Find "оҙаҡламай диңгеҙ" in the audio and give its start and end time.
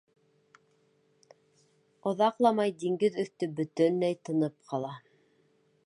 2.13-3.21